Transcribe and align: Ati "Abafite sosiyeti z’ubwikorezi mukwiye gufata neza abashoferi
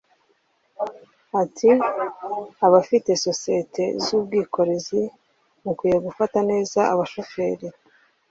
Ati 1.41 1.69
"Abafite 2.65 3.09
sosiyeti 3.25 3.83
z’ubwikorezi 4.03 5.01
mukwiye 5.63 5.97
gufata 6.05 6.37
neza 6.51 6.79
abashoferi 6.93 7.67